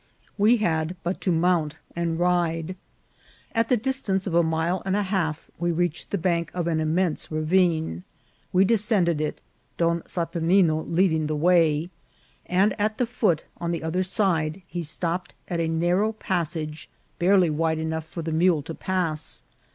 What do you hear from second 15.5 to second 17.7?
a narrow passage, barely